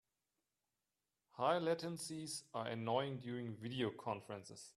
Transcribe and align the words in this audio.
High 1.33 1.59
latencies 1.59 2.41
are 2.55 2.65
annoying 2.65 3.19
during 3.19 3.53
video 3.55 3.91
conferences. 3.91 4.67